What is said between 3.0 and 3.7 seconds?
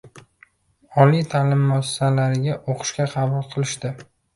qabul